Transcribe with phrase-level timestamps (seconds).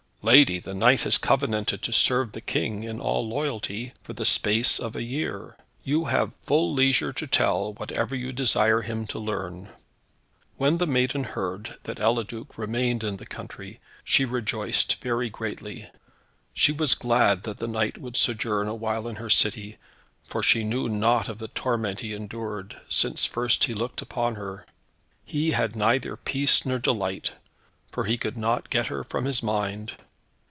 [0.23, 4.77] "Lady, the knight has covenanted to serve the King, in all loyalty, for the space
[4.77, 5.57] of a year.
[5.83, 9.69] You have full leisure to tell, whatever you desire him to learn."
[10.57, 15.89] When the maiden heard that Eliduc remained in the country, she rejoiced very greatly.
[16.53, 19.79] She was glad that the knight would sojourn awhile in her city,
[20.23, 24.67] for she knew naught of the torment he endured, since first he looked upon her.
[25.25, 27.31] He had neither peace nor delight,
[27.89, 29.93] for he could not get her from his mind.